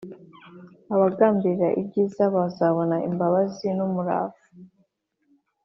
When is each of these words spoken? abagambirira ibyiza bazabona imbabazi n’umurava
abagambirira 0.93 1.67
ibyiza 1.81 2.23
bazabona 2.35 2.95
imbabazi 3.07 3.67
n’umurava 3.77 4.41